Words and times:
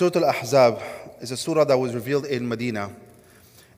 Surah 0.00 0.26
Al-Ahzab 0.26 0.82
is 1.20 1.30
a 1.30 1.36
surah 1.36 1.62
that 1.62 1.78
was 1.78 1.94
revealed 1.94 2.26
in 2.26 2.48
Medina. 2.48 2.90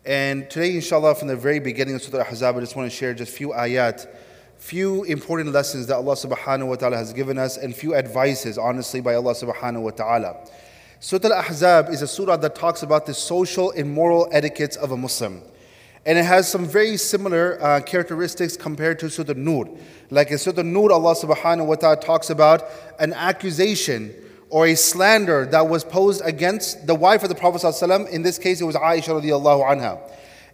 And 0.07 0.49
today, 0.49 0.77
inshallah, 0.77 1.15
from 1.17 1.29
the 1.29 1.37
very 1.37 1.61
beginning 1.61 1.95
of 1.95 2.01
Surah 2.01 2.21
Al-Ahzab, 2.21 2.57
I 2.57 2.61
just 2.61 2.75
want 2.75 2.91
to 2.91 2.97
share 2.97 3.13
just 3.13 3.37
few 3.37 3.51
ayat, 3.51 4.09
few 4.57 5.05
important 5.05 5.53
lessons 5.53 5.89
that 5.89 5.97
Allah 5.97 6.15
subhanahu 6.15 6.69
wa 6.69 6.77
ta'ala 6.77 6.97
has 6.97 7.13
given 7.13 7.37
us, 7.37 7.59
and 7.59 7.77
few 7.77 7.95
advices, 7.95 8.57
honestly, 8.57 9.03
by 9.03 9.15
Allah 9.15 9.35
subhanahu 9.35 9.83
wa 9.83 9.91
ta'ala. 9.91 10.37
Surah 11.01 11.35
Al-Ahzab 11.35 11.91
is 11.91 12.01
a 12.01 12.09
surah 12.09 12.39
that 12.39 12.55
talks 12.55 12.83
about 12.83 13.05
the 13.05 13.13
social 13.13 13.73
and 13.73 13.93
moral 13.93 14.27
etiquettes 14.33 14.77
of 14.77 14.93
a 14.93 14.97
Muslim. 14.97 15.43
And 16.07 16.17
it 16.17 16.25
has 16.25 16.51
some 16.51 16.65
very 16.65 16.97
similar 16.97 17.63
uh, 17.63 17.81
characteristics 17.81 18.57
compared 18.57 18.99
to 19.01 19.11
Surah 19.11 19.35
Nur. 19.37 19.69
Like 20.09 20.31
in 20.31 20.39
Surah 20.39 20.63
Nur, 20.63 20.93
Allah 20.93 21.15
subhanahu 21.15 21.67
wa 21.67 21.75
ta'ala 21.75 22.01
talks 22.01 22.31
about 22.31 22.65
an 22.99 23.13
accusation 23.13 24.15
or 24.57 24.67
a 24.67 24.75
slander 24.75 25.45
that 25.45 25.69
was 25.69 25.85
posed 25.85 26.23
against 26.25 26.87
the 26.87 26.95
wife 26.95 27.23
of 27.23 27.29
the 27.29 27.35
Prophet 27.35 27.61
ﷺ. 27.61 28.09
In 28.09 28.23
this 28.23 28.39
case, 28.39 28.59
it 28.59 28.65
was 28.65 28.75
Aisha 28.75 29.21
radiallahu 29.21 29.63
anha. 29.63 30.01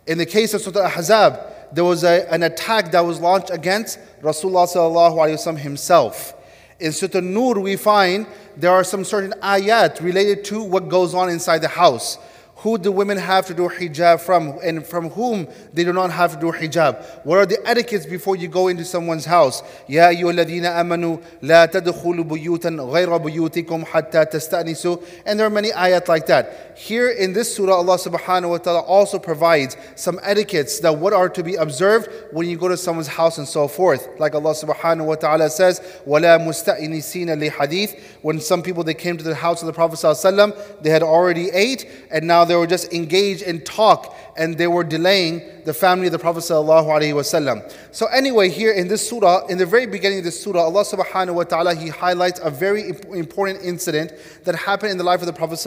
In 0.08 0.18
the 0.18 0.26
case 0.26 0.52
of 0.54 0.60
Surah 0.60 0.86
Al-Ahzab, 0.86 1.72
there 1.72 1.84
was 1.84 2.02
a, 2.02 2.28
an 2.34 2.42
attack 2.42 2.90
that 2.90 3.02
was 3.02 3.20
launched 3.20 3.50
against 3.50 4.00
Rasulullah 4.20 4.66
sallallahu 4.66 5.56
himself. 5.56 6.34
In 6.80 6.90
Surah 6.90 7.20
Nur, 7.20 7.60
we 7.60 7.76
find 7.76 8.26
there 8.56 8.72
are 8.72 8.82
some 8.82 9.04
certain 9.04 9.34
ayat 9.40 10.02
related 10.02 10.44
to 10.46 10.64
what 10.64 10.88
goes 10.88 11.14
on 11.14 11.30
inside 11.30 11.58
the 11.58 11.68
house 11.68 12.18
who 12.61 12.77
do 12.77 12.91
women 12.91 13.17
have 13.17 13.45
to 13.45 13.53
do 13.53 13.69
hijab 13.69 14.19
from 14.19 14.57
and 14.63 14.85
from 14.85 15.09
whom 15.11 15.47
they 15.73 15.83
do 15.83 15.93
not 15.93 16.09
have 16.09 16.33
to 16.33 16.39
do 16.39 16.51
hijab. 16.51 17.23
What 17.23 17.37
are 17.37 17.45
the 17.45 17.59
etiquettes 17.67 18.07
before 18.07 18.35
you 18.35 18.47
go 18.47 18.67
into 18.67 18.83
someone's 18.83 19.25
house? 19.25 19.61
Ya 19.87 20.09
ayyuhalladhina 20.09 20.75
amanu 20.75 21.23
la 21.43 21.67
tadkhulu 21.67 22.27
buyutan 22.27 22.77
ghayra 22.77 23.19
buyutikum 23.21 23.85
hatta 23.85 24.25
tasta'nisu. 24.25 25.03
And 25.27 25.39
there 25.39 25.45
are 25.45 25.51
many 25.51 25.69
ayat 25.69 26.07
like 26.07 26.25
that. 26.27 26.75
Here 26.75 27.09
in 27.09 27.33
this 27.33 27.55
surah, 27.55 27.75
Allah 27.75 27.97
subhanahu 27.97 28.49
wa 28.49 28.57
ta'ala 28.57 28.79
also 28.81 29.19
provides 29.19 29.77
some 29.95 30.19
etiquettes 30.23 30.79
that 30.79 30.97
what 30.97 31.13
are 31.13 31.29
to 31.29 31.43
be 31.43 31.55
observed 31.55 32.09
when 32.31 32.49
you 32.49 32.57
go 32.57 32.67
to 32.67 32.77
someone's 32.77 33.07
house 33.07 33.37
and 33.37 33.47
so 33.47 33.67
forth. 33.67 34.07
Like 34.19 34.33
Allah 34.33 34.53
subhanahu 34.53 35.05
wa 35.05 35.15
ta'ala 35.15 35.51
says, 35.51 35.79
وَلَا 36.07 36.39
مُسْتَئِنِسِينَ 36.39 37.49
لِحَدِيث 37.49 37.99
When 38.23 38.39
some 38.39 38.63
people, 38.63 38.83
they 38.83 38.95
came 38.95 39.17
to 39.17 39.23
the 39.23 39.35
house 39.35 39.61
of 39.61 39.67
the 39.67 39.73
Prophet 39.73 39.97
sallallahu 39.97 40.81
they 40.81 40.89
had 40.89 41.03
already 41.03 41.49
ate 41.49 41.87
and 42.09 42.25
now 42.25 42.47
they 42.52 42.56
were 42.56 42.66
just 42.66 42.92
engaged 42.92 43.40
in 43.40 43.62
talk 43.62 44.14
and 44.36 44.58
they 44.58 44.66
were 44.66 44.84
delaying 44.84 45.40
the 45.64 45.72
family 45.72 46.06
of 46.06 46.12
the 46.12 46.18
Prophet. 46.18 46.42
So, 46.42 48.06
anyway, 48.06 48.50
here 48.50 48.72
in 48.72 48.88
this 48.88 49.08
surah, 49.08 49.46
in 49.46 49.56
the 49.56 49.64
very 49.64 49.86
beginning 49.86 50.18
of 50.18 50.24
this 50.24 50.42
surah, 50.42 50.64
Allah 50.64 50.84
subhanahu 50.84 51.34
wa 51.34 51.44
ta'ala 51.44 51.74
He 51.74 51.88
highlights 51.88 52.40
a 52.42 52.50
very 52.50 52.90
important 52.90 53.62
incident 53.62 54.12
that 54.44 54.54
happened 54.54 54.90
in 54.92 54.98
the 54.98 55.04
life 55.04 55.20
of 55.20 55.26
the 55.26 55.32
Prophet. 55.32 55.58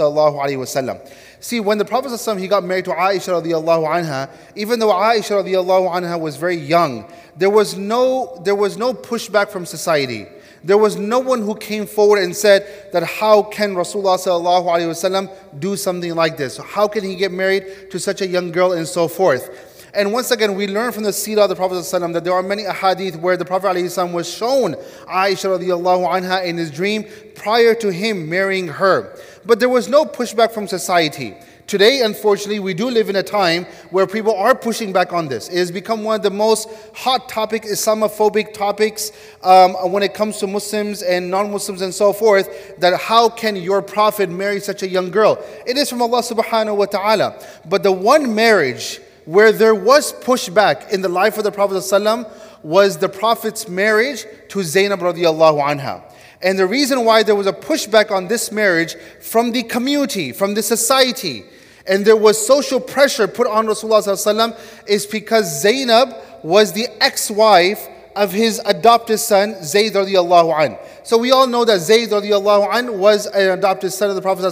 See, 1.40 1.60
when 1.60 1.80
the 1.80 1.86
Prophet 1.86 2.40
he 2.40 2.48
got 2.48 2.64
married 2.64 2.86
to 2.86 2.92
Aisha 2.92 3.42
radiallahu 3.42 3.88
anha, 3.88 4.30
even 4.56 4.78
though 4.78 4.94
Aisha 4.94 5.44
radiallahu 5.44 5.92
anha 5.92 6.20
was 6.20 6.36
very 6.36 6.56
young, 6.56 7.12
there 7.36 7.50
was 7.50 7.76
no 7.76 8.40
there 8.46 8.56
was 8.56 8.78
no 8.78 8.94
pushback 8.94 9.50
from 9.50 9.66
society. 9.66 10.28
There 10.66 10.80
was 10.80 10.96
no 10.96 11.20
one 11.20 11.44
who 11.44 11.54
came 11.54 11.86
forward 11.86 12.24
and 12.24 12.36
said 12.36 12.90
that 12.92 13.04
how 13.04 13.44
can 13.44 13.76
Rasulullah 13.76 15.30
do 15.60 15.78
something 15.78 16.16
like 16.16 16.38
this? 16.38 16.58
How 16.58 16.88
can 16.88 17.04
he 17.04 17.16
get 17.16 17.32
married 17.32 17.92
to 17.92 18.00
such 18.00 18.22
a 18.22 18.28
young 18.28 18.52
girl 18.52 18.74
and 18.74 18.88
so 18.88 19.08
forth? 19.08 19.74
And 19.94 20.12
once 20.12 20.32
again, 20.32 20.56
we 20.56 20.66
learn 20.66 20.92
from 20.92 21.04
the 21.04 21.12
seerah 21.12 21.44
of 21.44 21.50
the 21.50 21.56
Prophet 21.56 21.76
ﷺ 21.76 22.14
that 22.14 22.24
there 22.24 22.34
are 22.34 22.42
many 22.42 22.64
ahadith 22.64 23.16
where 23.22 23.38
the 23.38 23.46
Prophet 23.46 23.78
ﷺ 23.78 24.12
was 24.12 24.28
shown 24.28 24.74
Aisha 25.08 25.58
radiallahu 25.58 26.10
anha 26.10 26.44
in 26.44 26.58
his 26.58 26.72
dream 26.72 27.06
prior 27.36 27.76
to 27.76 27.92
him 27.92 28.28
marrying 28.28 28.68
her. 28.68 29.16
But 29.46 29.60
there 29.60 29.70
was 29.70 29.88
no 29.88 30.04
pushback 30.04 30.52
from 30.52 30.68
society. 30.68 31.36
Today, 31.68 32.02
unfortunately, 32.04 32.60
we 32.60 32.76
do 32.76 32.92
live 32.92 33.10
in 33.10 33.16
a 33.16 33.24
time 33.24 33.66
where 33.90 34.06
people 34.06 34.36
are 34.36 34.54
pushing 34.54 34.94
back 34.94 35.12
on 35.14 35.28
this. 35.28 35.50
It 35.50 35.58
has 35.58 35.72
become 35.72 36.04
one 36.04 36.18
of 36.18 36.22
the 36.22 36.30
most 36.30 36.70
hot 36.94 37.28
topic, 37.28 37.64
Islamophobic 37.64 38.54
topics 38.54 39.12
um, 39.42 39.74
when 39.92 40.04
it 40.04 40.14
comes 40.14 40.38
to 40.38 40.48
Muslims 40.48 41.02
and 41.02 41.32
non-Muslims 41.32 41.82
and 41.82 41.92
so 41.92 42.14
forth. 42.14 42.78
That 42.78 43.00
how 43.00 43.30
can 43.30 43.56
your 43.56 43.82
prophet 43.82 44.30
marry 44.30 44.60
such 44.60 44.84
a 44.84 44.88
young 44.88 45.10
girl? 45.10 45.44
It 45.66 45.76
is 45.76 45.90
from 45.90 46.04
Allah 46.04 46.22
Subhanahu 46.22 46.78
wa 46.78 46.86
Taala. 46.86 47.44
But 47.68 47.82
the 47.82 47.92
one 47.92 48.36
marriage 48.36 49.02
where 49.26 49.52
there 49.52 49.74
was 49.74 50.14
pushback 50.14 50.92
in 50.92 51.02
the 51.02 51.10
life 51.10 51.40
of 51.40 51.44
the 51.44 51.52
Prophet 51.52 51.78
ﷺ 51.78 52.32
was 52.62 53.00
the 53.00 53.10
Prophet's 53.10 53.68
marriage 53.68 54.26
to 54.50 54.62
Zainab 54.62 55.00
radiallahu 55.00 55.64
anha. 55.64 56.04
And 56.44 56.60
the 56.60 56.68
reason 56.68 57.06
why 57.06 57.24
there 57.24 57.34
was 57.34 57.48
a 57.48 57.54
pushback 57.54 58.12
on 58.12 58.28
this 58.28 58.52
marriage 58.52 58.96
from 59.20 59.52
the 59.52 59.64
community, 59.64 60.32
from 60.32 60.54
the 60.54 60.62
society, 60.62 61.44
and 61.88 62.06
there 62.06 62.18
was 62.18 62.46
social 62.46 62.80
pressure 62.80 63.28
put 63.28 63.48
on 63.48 63.68
Rasulullah 63.68 64.58
is 64.88 65.06
because 65.06 65.62
Zainab 65.62 66.16
was 66.44 66.74
the 66.74 66.88
ex-wife 67.02 67.88
of 68.16 68.32
his 68.32 68.62
adopted 68.66 69.20
son 69.20 69.62
Zayd 69.62 69.94
radiallahu 69.94 70.58
an. 70.58 70.78
So 71.04 71.18
we 71.18 71.32
all 71.32 71.48
know 71.48 71.66
that 71.66 71.80
Zayd 71.80 72.10
radiallahu 72.10 72.74
an 72.74 72.98
was 72.98 73.28
an 73.28 73.50
adopted 73.60 73.92
son 73.92 74.10
of 74.10 74.16
the 74.16 74.22
Prophet 74.22 74.52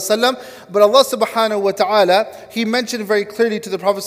but 0.70 0.82
Allah 0.82 1.04
subhanahu 1.04 1.62
wa 1.62 1.72
ta'ala, 1.72 2.28
He 2.52 2.66
mentioned 2.66 3.06
very 3.06 3.26
clearly 3.26 3.60
to 3.62 3.70
the 3.70 3.80
Prophet 3.80 4.04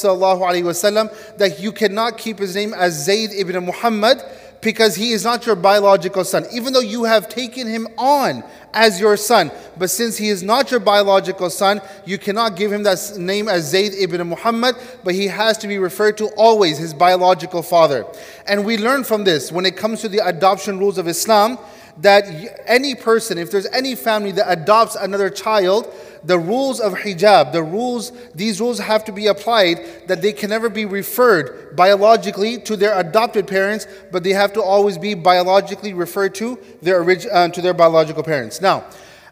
that 1.39 1.59
you 1.59 1.73
cannot 1.73 2.19
keep 2.19 2.39
his 2.39 2.55
name 2.55 2.75
as 2.75 3.05
Zayd 3.05 3.31
ibn 3.33 3.65
Muhammad 3.65 4.23
because 4.61 4.97
he 4.97 5.13
is 5.13 5.25
not 5.25 5.47
your 5.47 5.57
biological 5.57 6.25
son, 6.25 6.45
even 6.53 6.73
though 6.73 6.81
you 6.81 7.05
have 7.05 7.29
taken 7.29 7.67
him 7.67 7.87
on 7.97 8.43
as 8.73 9.01
your 9.01 9.17
son. 9.17 9.51
But 9.79 9.91
since 9.91 10.17
he 10.17 10.29
is 10.29 10.43
not 10.43 10.71
your 10.71 10.81
biological 10.81 11.51
son, 11.51 11.81
you 12.05 12.19
cannot 12.19 12.57
give 12.57 12.73
him 12.73 12.83
that 12.85 13.15
name 13.19 13.49
as 13.49 13.71
Zayd 13.71 13.95
ibn 13.95 14.27
Muhammad, 14.29 14.77
but 15.05 15.15
he 15.15 15.27
has 15.27 15.59
to 15.59 15.69
be 15.69 15.79
referred 15.79 16.19
to 16.19 16.27
always 16.37 16.79
his 16.79 16.95
biological 16.95 17.63
father. 17.63 18.05
And 18.47 18.65
we 18.65 18.77
learn 18.77 19.05
from 19.05 19.25
this 19.25 19.53
when 19.53 19.67
it 19.67 19.77
comes 19.77 20.01
to 20.03 20.09
the 20.09 20.27
adoption 20.27 20.79
rules 20.79 20.99
of 20.99 21.09
Islam 21.09 21.59
that 21.99 22.25
any 22.67 22.95
person, 22.95 23.39
if 23.39 23.51
there's 23.51 23.67
any 23.67 23.95
family 23.95 24.33
that 24.33 24.51
adopts 24.51 24.97
another 24.97 25.31
child, 25.31 25.93
the 26.25 26.39
rules 26.39 26.81
of 26.81 26.93
hijab, 26.93 27.53
the 27.53 27.63
rules, 27.63 28.13
these 28.35 28.61
rules 28.61 28.79
have 28.79 29.05
to 29.05 29.13
be 29.13 29.29
applied 29.29 29.79
that 30.09 30.23
they 30.23 30.33
can 30.33 30.51
never 30.51 30.69
be 30.69 30.85
referred 30.85 31.77
biologically 31.77 32.59
to 32.59 32.77
their 32.77 32.99
adopted 32.99 33.47
parents, 33.47 33.87
but 34.11 34.25
they 34.25 34.33
have 34.33 34.53
to 34.55 34.63
always 34.63 34.99
be 34.99 35.15
biologically 35.15 35.95
referred 35.95 36.35
to 36.35 36.59
their, 36.83 37.03
orig- 37.03 37.29
uh, 37.31 37.49
to 37.49 37.63
their 37.63 37.75
biological 37.75 38.23
parents. 38.23 38.61
Now, 38.61 38.85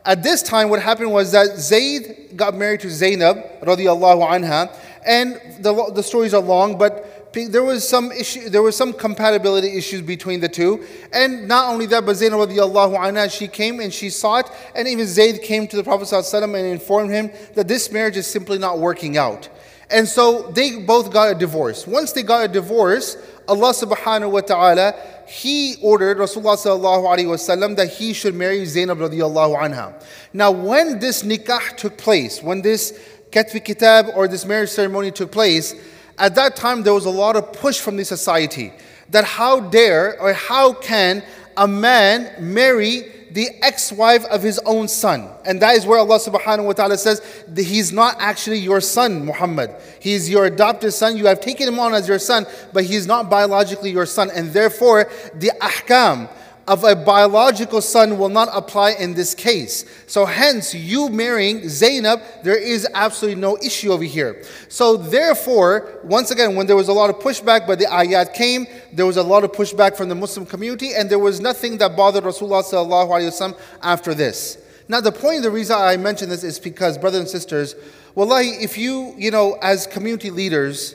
at 0.04 0.22
this 0.22 0.42
time, 0.42 0.68
what 0.68 0.82
happened 0.82 1.12
was 1.12 1.32
that 1.32 1.56
Zayd 1.56 2.36
got 2.36 2.54
married 2.54 2.80
to 2.80 2.90
Zainab, 2.90 3.38
radiallahu 3.62 4.28
anha, 4.28 4.74
and 5.06 5.40
the, 5.60 5.92
the 5.94 6.02
stories 6.02 6.34
are 6.34 6.42
long, 6.42 6.78
but 6.78 7.13
there 7.34 7.64
was 7.64 7.88
some 7.88 8.12
issue, 8.12 8.48
there 8.48 8.62
was 8.62 8.76
some 8.76 8.92
compatibility 8.92 9.76
issues 9.76 10.00
between 10.00 10.40
the 10.40 10.48
two. 10.48 10.84
And 11.12 11.48
not 11.48 11.72
only 11.72 11.86
that, 11.86 12.06
but 12.06 12.14
Zainab 12.14 12.48
radiallahu 12.48 12.96
anha, 12.96 13.30
she 13.30 13.48
came 13.48 13.80
and 13.80 13.92
she 13.92 14.10
saw 14.10 14.38
it, 14.38 14.50
and 14.74 14.86
even 14.88 15.06
Zayd 15.06 15.42
came 15.42 15.66
to 15.68 15.76
the 15.76 15.84
Prophet 15.84 16.12
and 16.12 16.56
informed 16.56 17.10
him 17.10 17.30
that 17.54 17.68
this 17.68 17.90
marriage 17.90 18.16
is 18.16 18.26
simply 18.26 18.58
not 18.58 18.78
working 18.78 19.16
out. 19.16 19.48
And 19.90 20.08
so 20.08 20.50
they 20.52 20.78
both 20.78 21.12
got 21.12 21.30
a 21.30 21.38
divorce. 21.38 21.86
Once 21.86 22.12
they 22.12 22.22
got 22.22 22.44
a 22.44 22.48
divorce, 22.48 23.16
Allah 23.46 23.72
subhanahu 23.72 24.30
wa 24.30 24.40
ta'ala, 24.40 24.94
He 25.26 25.76
ordered 25.82 26.18
Rasulullah 26.18 26.56
sallallahu 26.56 27.04
alayhi 27.04 27.26
wasallam 27.26 27.76
that 27.76 27.90
he 27.90 28.12
should 28.12 28.34
marry 28.34 28.64
Zainab 28.64 28.98
radiallahu 28.98 29.58
anha. 29.58 30.02
Now 30.32 30.50
when 30.50 30.98
this 30.98 31.22
nikah 31.22 31.76
took 31.76 31.96
place, 31.96 32.42
when 32.42 32.62
this 32.62 32.98
katfi 33.30 33.64
kitab 33.64 34.06
or 34.14 34.28
this 34.28 34.44
marriage 34.44 34.70
ceremony 34.70 35.10
took 35.10 35.32
place, 35.32 35.74
at 36.18 36.34
that 36.36 36.56
time 36.56 36.82
there 36.82 36.94
was 36.94 37.06
a 37.06 37.10
lot 37.10 37.36
of 37.36 37.52
push 37.52 37.80
from 37.80 37.96
the 37.96 38.04
society 38.04 38.72
that 39.10 39.24
how 39.24 39.60
dare 39.60 40.20
or 40.20 40.32
how 40.32 40.72
can 40.72 41.22
a 41.56 41.68
man 41.68 42.32
marry 42.38 43.04
the 43.34 43.48
ex-wife 43.62 44.24
of 44.26 44.42
his 44.42 44.60
own 44.60 44.86
son. 44.86 45.28
And 45.44 45.60
that 45.60 45.74
is 45.76 45.84
where 45.84 45.98
Allah 45.98 46.20
subhanahu 46.20 46.66
wa 46.66 46.72
ta'ala 46.72 46.96
says 46.96 47.20
he's 47.56 47.92
not 47.92 48.16
actually 48.20 48.58
your 48.58 48.80
son, 48.80 49.26
Muhammad. 49.26 49.74
He's 49.98 50.30
your 50.30 50.44
adopted 50.46 50.92
son. 50.92 51.16
You 51.16 51.26
have 51.26 51.40
taken 51.40 51.66
him 51.66 51.80
on 51.80 51.94
as 51.94 52.06
your 52.06 52.20
son, 52.20 52.46
but 52.72 52.84
he's 52.84 53.08
not 53.08 53.28
biologically 53.28 53.90
your 53.90 54.06
son. 54.06 54.30
And 54.30 54.52
therefore, 54.52 55.10
the 55.34 55.50
ahkam, 55.60 56.30
of 56.66 56.82
a 56.84 56.96
biological 56.96 57.80
son 57.80 58.18
will 58.18 58.28
not 58.28 58.48
apply 58.52 58.92
in 58.92 59.14
this 59.14 59.34
case. 59.34 59.84
So, 60.06 60.24
hence, 60.24 60.74
you 60.74 61.08
marrying 61.10 61.68
Zainab, 61.68 62.20
there 62.42 62.56
is 62.56 62.88
absolutely 62.94 63.40
no 63.40 63.58
issue 63.58 63.92
over 63.92 64.04
here. 64.04 64.42
So, 64.68 64.96
therefore, 64.96 66.00
once 66.04 66.30
again, 66.30 66.56
when 66.56 66.66
there 66.66 66.76
was 66.76 66.88
a 66.88 66.92
lot 66.92 67.10
of 67.10 67.16
pushback, 67.16 67.66
but 67.66 67.78
the 67.78 67.86
ayat 67.86 68.34
came, 68.34 68.66
there 68.92 69.06
was 69.06 69.16
a 69.16 69.22
lot 69.22 69.44
of 69.44 69.52
pushback 69.52 69.96
from 69.96 70.08
the 70.08 70.14
Muslim 70.14 70.46
community, 70.46 70.94
and 70.94 71.10
there 71.10 71.18
was 71.18 71.40
nothing 71.40 71.78
that 71.78 71.96
bothered 71.96 72.24
Rasulullah 72.24 73.54
after 73.82 74.14
this. 74.14 74.58
Now, 74.88 75.00
the 75.00 75.12
point, 75.12 75.42
the 75.42 75.50
reason 75.50 75.76
I 75.78 75.96
mention 75.96 76.28
this 76.28 76.44
is 76.44 76.58
because, 76.58 76.98
brothers 76.98 77.20
and 77.20 77.28
sisters, 77.28 77.74
wallahi, 78.14 78.48
if 78.62 78.78
you, 78.78 79.14
you 79.16 79.30
know, 79.30 79.58
as 79.62 79.86
community 79.86 80.30
leaders, 80.30 80.94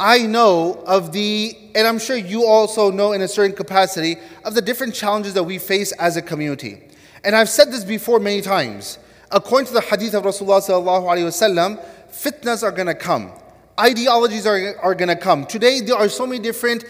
I 0.00 0.22
know 0.22 0.82
of 0.86 1.12
the, 1.12 1.56
and 1.74 1.86
I'm 1.86 1.98
sure 1.98 2.16
you 2.16 2.44
also 2.44 2.90
know 2.90 3.12
in 3.12 3.22
a 3.22 3.28
certain 3.28 3.56
capacity, 3.56 4.16
of 4.44 4.54
the 4.54 4.62
different 4.62 4.94
challenges 4.94 5.34
that 5.34 5.42
we 5.42 5.58
face 5.58 5.90
as 5.92 6.16
a 6.16 6.22
community. 6.22 6.80
And 7.24 7.34
I've 7.34 7.48
said 7.48 7.72
this 7.72 7.84
before 7.84 8.20
many 8.20 8.40
times. 8.40 8.98
According 9.30 9.66
to 9.66 9.72
the 9.74 9.80
hadith 9.80 10.14
of 10.14 10.22
Rasulullah 10.22 10.62
sallallahu 10.62 11.04
alaihi 11.04 11.26
wasallam, 11.26 11.84
fitnas 12.10 12.62
are 12.62 12.70
going 12.70 12.86
to 12.86 12.94
come. 12.94 13.32
Ideologies 13.78 14.46
are, 14.46 14.78
are 14.80 14.94
going 14.94 15.08
to 15.08 15.16
come. 15.16 15.44
Today, 15.46 15.80
there 15.80 15.96
are 15.96 16.08
so 16.08 16.26
many 16.26 16.40
different 16.40 16.84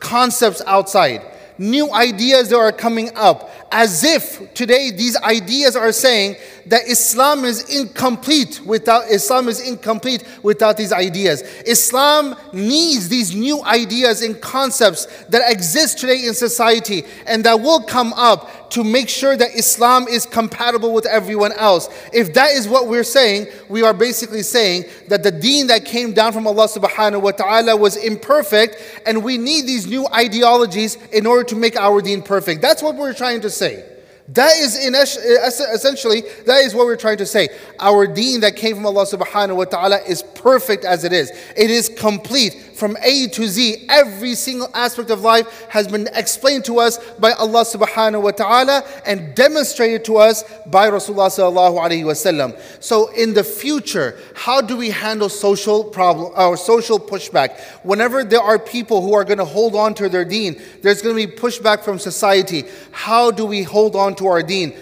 concepts 0.00 0.62
outside 0.66 1.22
new 1.58 1.92
ideas 1.92 2.48
that 2.50 2.56
are 2.56 2.72
coming 2.72 3.10
up, 3.14 3.50
as 3.70 4.04
if 4.04 4.52
today 4.54 4.90
these 4.90 5.16
ideas 5.18 5.76
are 5.76 5.92
saying 5.92 6.36
that 6.66 6.88
Islam 6.88 7.44
is 7.44 7.74
incomplete 7.74 8.60
without 8.64 9.10
Islam 9.10 9.48
is 9.48 9.60
incomplete 9.66 10.24
without 10.42 10.76
these 10.76 10.92
ideas. 10.92 11.42
Islam 11.66 12.36
needs 12.52 13.08
these 13.08 13.34
new 13.34 13.62
ideas 13.64 14.22
and 14.22 14.40
concepts 14.40 15.06
that 15.24 15.42
exist 15.50 15.98
today 15.98 16.26
in 16.26 16.34
society 16.34 17.04
and 17.26 17.44
that 17.44 17.60
will 17.60 17.82
come 17.82 18.12
up 18.14 18.63
to 18.74 18.82
make 18.82 19.08
sure 19.08 19.36
that 19.36 19.54
Islam 19.54 20.08
is 20.08 20.26
compatible 20.26 20.92
with 20.92 21.06
everyone 21.06 21.52
else. 21.52 21.88
If 22.12 22.34
that 22.34 22.50
is 22.50 22.66
what 22.66 22.88
we're 22.88 23.04
saying, 23.04 23.46
we 23.68 23.82
are 23.82 23.94
basically 23.94 24.42
saying 24.42 24.86
that 25.08 25.22
the 25.22 25.30
deen 25.30 25.68
that 25.68 25.84
came 25.84 26.12
down 26.12 26.32
from 26.32 26.44
Allah 26.48 26.66
subhanahu 26.66 27.22
wa 27.22 27.30
ta'ala 27.30 27.76
was 27.76 27.96
imperfect 27.96 28.76
and 29.06 29.22
we 29.22 29.38
need 29.38 29.62
these 29.66 29.86
new 29.86 30.08
ideologies 30.08 30.96
in 31.12 31.24
order 31.24 31.44
to 31.44 31.54
make 31.54 31.76
our 31.76 32.02
deen 32.02 32.20
perfect. 32.20 32.62
That's 32.62 32.82
what 32.82 32.96
we're 32.96 33.14
trying 33.14 33.42
to 33.42 33.50
say. 33.50 33.84
That 34.28 34.56
is 34.56 34.84
in 34.84 34.94
essentially 34.94 36.22
that 36.46 36.64
is 36.64 36.74
what 36.74 36.86
we're 36.86 36.96
trying 36.96 37.18
to 37.18 37.26
say. 37.26 37.50
Our 37.78 38.06
deen 38.06 38.40
that 38.40 38.56
came 38.56 38.74
from 38.74 38.86
Allah 38.86 39.04
subhanahu 39.04 39.56
wa 39.56 39.64
ta'ala 39.66 39.98
is 40.08 40.22
perfect 40.34 40.84
as 40.84 41.04
it 41.04 41.12
is. 41.12 41.30
It 41.56 41.70
is 41.70 41.90
complete 41.90 42.54
from 42.74 42.96
A 43.02 43.28
to 43.28 43.46
Z. 43.46 43.86
Every 43.88 44.34
single 44.34 44.68
aspect 44.74 45.10
of 45.10 45.22
life 45.22 45.66
has 45.70 45.88
been 45.88 46.08
explained 46.12 46.64
to 46.66 46.80
us 46.80 46.98
by 47.18 47.32
Allah 47.32 47.64
subhanahu 47.64 48.22
wa 48.22 48.30
ta'ala 48.32 48.84
and 49.06 49.34
demonstrated 49.34 50.04
to 50.06 50.16
us 50.16 50.44
by 50.66 50.90
Rasulullah 50.90 51.30
sallallahu 51.30 51.78
alaihi 51.78 52.04
wasallam. 52.04 52.58
So 52.80 53.08
in 53.12 53.34
the 53.34 53.44
future, 53.44 54.18
how 54.34 54.60
do 54.60 54.76
we 54.76 54.90
handle 54.90 55.28
social 55.28 55.84
problem 55.84 56.32
or 56.36 56.56
social 56.56 56.98
pushback? 56.98 57.60
Whenever 57.82 58.24
there 58.24 58.42
are 58.42 58.58
people 58.58 59.02
who 59.02 59.14
are 59.14 59.24
going 59.24 59.38
to 59.38 59.44
hold 59.44 59.74
on 59.74 59.94
to 59.94 60.08
their 60.08 60.24
deen, 60.24 60.60
there's 60.82 61.02
going 61.02 61.16
to 61.16 61.26
be 61.26 61.32
pushback 61.32 61.82
from 61.82 61.98
society. 61.98 62.64
How 62.90 63.30
do 63.30 63.46
we 63.46 63.62
hold 63.62 63.96
on 63.96 64.14
to 64.16 64.26
our 64.26 64.42
deen? 64.42 64.74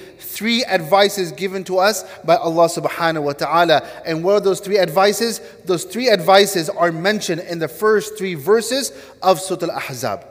Three 0.42 0.64
advices 0.64 1.30
given 1.30 1.62
to 1.62 1.78
us 1.78 2.02
by 2.24 2.34
Allah 2.34 2.66
subhanahu 2.66 3.22
wa 3.22 3.32
ta'ala. 3.32 3.88
And 4.04 4.24
what 4.24 4.32
are 4.32 4.40
those 4.40 4.58
three 4.58 4.76
advices? 4.76 5.40
Those 5.66 5.84
three 5.84 6.10
advices 6.10 6.68
are 6.68 6.90
mentioned 6.90 7.42
in 7.42 7.60
the 7.60 7.68
first 7.68 8.18
three 8.18 8.34
verses 8.34 8.90
of 9.22 9.38
Surah 9.38 9.68
Al-Ahzab. 9.70 10.24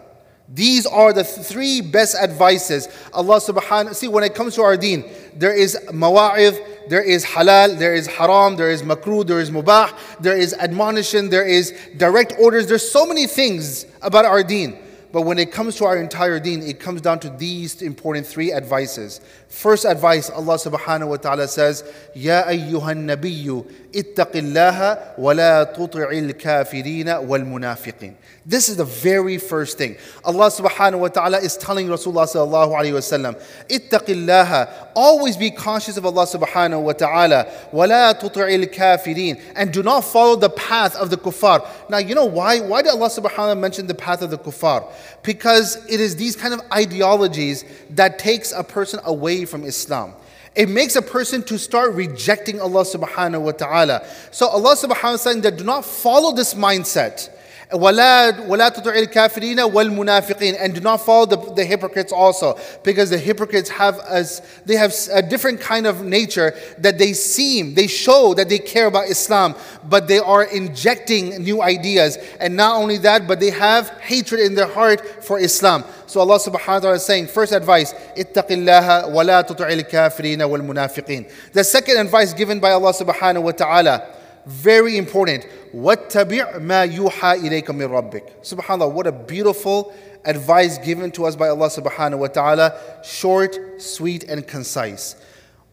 These 0.54 0.86
are 0.86 1.14
the 1.14 1.24
three 1.24 1.80
best 1.80 2.18
advices. 2.22 2.90
Allah 3.14 3.40
subhanahu 3.40 3.96
see 3.96 4.10
when 4.10 4.26
it 4.26 4.36
comes 4.36 4.56
to 4.56 4.64
our 4.64 4.76
deen, 4.76 5.10
there 5.34 5.56
is 5.56 5.78
mawa'id, 5.88 6.90
there 6.90 7.02
is 7.02 7.24
halal, 7.24 7.80
there 7.80 7.94
is 7.94 8.06
haram, 8.08 8.58
there 8.58 8.70
is 8.70 8.84
makruh, 8.84 9.26
there 9.26 9.40
is 9.40 9.50
mubah, 9.50 9.98
there 10.20 10.36
is 10.36 10.54
admonition, 10.56 11.30
there 11.30 11.48
is 11.48 11.72
direct 11.96 12.34
orders. 12.38 12.68
There's 12.68 12.92
so 12.92 13.06
many 13.06 13.28
things 13.28 13.86
about 14.02 14.26
our 14.26 14.44
deen. 14.44 14.78
But 15.12 15.24
when 15.24 15.40
it 15.40 15.52
comes 15.52 15.76
to 15.78 15.86
our 15.86 15.98
entire 15.98 16.40
deen, 16.40 16.62
it 16.64 16.80
comes 16.80 17.02
down 17.02 17.20
to 17.22 17.30
these 17.30 17.82
important 17.82 18.26
three 18.26 18.54
advices. 18.54 19.20
First 19.52 19.84
advice, 19.84 20.30
Allah 20.30 20.56
subhanahu 20.56 21.10
wa 21.10 21.18
ta'ala 21.18 21.46
says, 21.46 21.84
Ya 22.16 22.44
ayyuhan 22.44 23.04
nabiyyu 23.04 23.70
ittaqillaha 23.92 25.18
wa 25.20 25.34
la 25.34 25.66
tuti'il 25.66 26.34
kafirina 26.40 27.22
wal 27.22 27.42
munafiqin. 27.42 28.16
This 28.46 28.70
is 28.70 28.78
the 28.78 28.86
very 28.86 29.38
first 29.38 29.78
thing. 29.78 29.98
Allah 30.24 30.48
subhanahu 30.48 31.00
wa 31.00 31.10
ta'ala 31.10 31.40
is 31.40 31.58
telling 31.58 31.88
Rasulullah 31.88 32.26
sallallahu 32.26 32.72
alayhi 32.72 32.94
wa 32.94 33.36
sallam, 33.36 33.42
ittaqillaha, 33.68 34.88
always 34.96 35.36
be 35.36 35.52
conscious 35.52 35.98
of 35.98 36.06
Allah 36.06 36.24
subhanahu 36.24 36.82
wa 36.82 36.94
ta'ala, 36.94 37.52
wa 37.74 37.84
la 37.84 38.14
tuti'il 38.14 38.74
kafirin, 38.74 39.40
and 39.58 39.74
do 39.74 39.84
not 39.84 40.06
follow 40.06 40.38
the 40.38 40.50
path 40.50 40.96
of 40.96 41.10
the 41.10 41.18
kuffar. 41.18 41.68
Now, 41.90 41.98
you 41.98 42.16
know 42.16 42.26
why? 42.26 42.62
Why 42.62 42.84
did 42.84 42.92
Allah 42.92 43.10
subhanahu 43.10 43.24
wa 43.24 43.30
ta'ala 43.30 43.56
mention 43.58 43.88
the 43.88 43.96
path 43.96 44.22
of 44.22 44.32
the 44.32 44.38
kuffar? 44.38 44.90
Because 45.24 45.84
it 45.88 46.00
is 46.00 46.16
these 46.16 46.36
kind 46.36 46.54
of 46.54 46.62
ideologies 46.72 47.64
that 47.92 48.18
takes 48.18 48.52
a 48.52 48.64
person 48.64 49.00
away 49.04 49.46
from 49.46 49.64
Islam. 49.64 50.14
It 50.56 50.68
makes 50.68 50.96
a 50.96 51.02
person 51.02 51.44
to 51.44 51.58
start 51.58 51.94
rejecting 51.94 52.60
Allah 52.60 52.84
subhanahu 52.84 53.42
wa 53.42 53.52
ta'ala. 53.52 54.06
So 54.32 54.48
Allah 54.48 54.76
subhanahu 54.76 54.90
wa 54.90 54.96
ta'ala 54.96 55.18
saying 55.18 55.42
that 55.42 55.58
do 55.58 55.64
not 55.64 55.86
follow 55.86 56.34
this 56.34 56.54
mindset. 56.56 57.30
ولا 57.73 58.41
ولا 58.49 58.69
تطع 58.69 58.95
الكافرين 58.95 59.61
والمنافقين 59.61 60.55
and 60.55 60.75
do 60.75 60.81
not 60.81 61.01
follow 61.05 61.27
the, 61.27 61.37
the 61.55 61.65
hypocrites 61.65 62.13
also 62.13 62.57
because 62.85 63.11
the 63.11 63.19
hypocrites 63.19 63.69
have 63.69 63.99
as 64.09 64.41
they 64.65 64.77
have 64.77 64.95
a 65.13 65.21
different 65.23 65.61
kind 65.61 65.87
of 65.87 66.05
nature 66.05 66.55
that 66.79 66.97
they 66.97 67.13
seem 67.13 67.75
they 67.75 67.89
show 67.89 68.35
that 68.35 68.49
they 68.49 68.59
care 68.59 68.87
about 68.87 69.09
Islam 69.09 69.55
but 69.89 70.07
they 70.07 70.19
are 70.19 70.45
injecting 70.45 71.43
new 71.43 71.61
ideas 71.61 72.19
and 72.41 72.55
not 72.57 72.77
only 72.77 72.99
that 72.99 73.27
but 73.27 73.41
they 73.41 73.51
have 73.51 73.89
hatred 74.01 74.41
in 74.41 74.55
their 74.55 74.69
heart 74.69 75.25
for 75.25 75.41
Islam 75.41 75.85
so 76.07 76.21
Allah 76.21 76.39
subhanahu 76.39 76.69
wa 76.69 76.79
ta'ala 76.79 76.95
is 76.95 77.05
saying 77.05 77.27
first 77.27 77.53
advice 77.53 77.93
ittaqillaha 78.17 79.11
wa 79.11 79.23
la 79.23 79.43
tuti'il 79.43 79.91
kafirin 79.91 80.49
wal 80.49 80.61
munafiqin 80.61 81.29
the 81.53 81.65
second 81.65 81.97
advice 81.99 82.33
given 82.33 82.61
by 82.61 82.71
Allah 82.71 82.93
subhanahu 82.93 83.43
wa 83.43 83.51
ta'ala 83.51 84.13
very 84.47 84.97
important. 84.97 85.47
وَاتَّبِعْ 85.75 86.61
مَا 86.61 86.87
يُوحَى 86.87 87.41
إِلَيْكَ 87.41 87.67
مِنْ 87.67 87.89
رَبِّكَ 87.89 88.43
SubhanAllah, 88.43 88.93
what 88.93 89.07
a 89.07 89.13
beautiful 89.13 89.93
advice 90.25 90.79
given 90.79 91.11
to 91.13 91.25
us 91.27 91.37
by 91.37 91.49
Allah 91.49 91.69
subhanahu 91.69 92.19
wa 92.19 92.27
ta'ala. 92.29 92.79
Short, 93.05 93.59
sweet, 93.79 94.25
and 94.25 94.47
concise. 94.47 95.17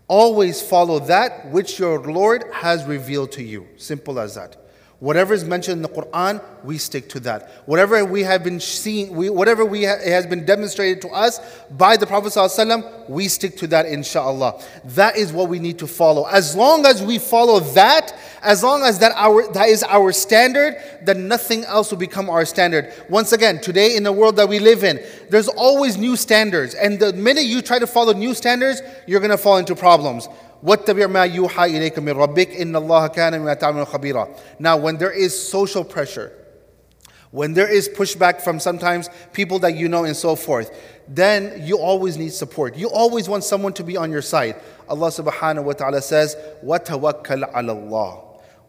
Always 0.07 0.61
follow 0.61 0.99
that 0.99 1.49
which 1.49 1.79
your 1.79 1.99
Lord 1.99 2.45
has 2.51 2.83
revealed 2.85 3.31
to 3.33 3.43
you. 3.43 3.67
Simple 3.77 4.19
as 4.19 4.35
that. 4.35 4.57
Whatever 5.00 5.32
is 5.32 5.44
mentioned 5.44 5.76
in 5.76 5.82
the 5.82 5.88
Quran, 5.88 6.42
we 6.64 6.76
stick 6.76 7.08
to 7.10 7.20
that. 7.20 7.48
Whatever 7.66 8.04
we 8.04 8.24
have 8.24 8.42
been 8.42 8.58
seen, 8.58 9.14
we, 9.14 9.30
whatever 9.30 9.64
we 9.64 9.84
ha- 9.84 9.98
has 10.04 10.26
been 10.26 10.44
demonstrated 10.44 11.00
to 11.02 11.08
us 11.10 11.40
by 11.70 11.96
the 11.96 12.04
Prophet 12.04 12.32
ﷺ, 12.32 13.08
we 13.08 13.28
stick 13.28 13.56
to 13.58 13.68
that, 13.68 13.86
inshallah. 13.86 14.60
That 14.84 15.16
is 15.16 15.32
what 15.32 15.48
we 15.48 15.60
need 15.60 15.78
to 15.78 15.86
follow. 15.86 16.24
As 16.24 16.56
long 16.56 16.84
as 16.84 17.00
we 17.00 17.18
follow 17.18 17.60
that, 17.60 18.12
as 18.42 18.64
long 18.64 18.82
as 18.82 18.98
that 18.98 19.12
our 19.14 19.46
that 19.52 19.68
is 19.68 19.84
our 19.84 20.10
standard, 20.10 20.76
then 21.02 21.28
nothing 21.28 21.62
else 21.64 21.92
will 21.92 21.98
become 21.98 22.28
our 22.28 22.44
standard. 22.44 22.92
Once 23.08 23.32
again, 23.32 23.60
today 23.60 23.94
in 23.94 24.02
the 24.02 24.12
world 24.12 24.34
that 24.34 24.48
we 24.48 24.58
live 24.58 24.82
in, 24.82 24.98
there's 25.30 25.48
always 25.48 25.96
new 25.96 26.16
standards, 26.16 26.74
and 26.74 26.98
the 26.98 27.12
minute 27.12 27.44
you 27.44 27.62
try 27.62 27.78
to 27.78 27.86
follow 27.86 28.12
new 28.12 28.34
standards, 28.34 28.82
you're 29.06 29.20
going 29.20 29.30
to 29.30 29.38
fall 29.38 29.58
into 29.58 29.76
problems. 29.76 30.28
واتبع 30.63 31.07
ما 31.07 31.23
يوحى 31.25 31.65
إليك 31.65 31.99
من 31.99 32.11
ربك 32.11 32.55
إن 32.55 32.75
الله 32.75 33.07
كان 33.07 33.39
بما 33.39 33.53
تعمل 33.53 33.87
خبيرا. 33.87 34.27
Now, 34.59 34.77
when 34.77 34.97
there 34.97 35.11
is 35.11 35.37
social 35.37 35.83
pressure, 35.83 36.31
when 37.31 37.53
there 37.53 37.67
is 37.67 37.89
pushback 37.89 38.41
from 38.41 38.59
sometimes 38.59 39.09
people 39.33 39.57
that 39.59 39.75
you 39.75 39.89
know 39.89 40.03
and 40.03 40.15
so 40.15 40.35
forth, 40.35 40.69
then 41.07 41.63
you 41.65 41.79
always 41.79 42.15
need 42.15 42.31
support. 42.31 42.77
You 42.77 42.89
always 42.91 43.27
want 43.27 43.43
someone 43.43 43.73
to 43.73 43.83
be 43.83 43.97
on 43.97 44.11
your 44.11 44.21
side. 44.21 44.55
Allah 44.87 45.07
subhanahu 45.07 45.63
wa 45.63 45.73
ta'ala 45.73 46.01
says, 46.01 46.37
وَتَوَكَّلْ 46.63 47.51
عَلَى 47.51 47.89
اللَّهِ 47.89 48.23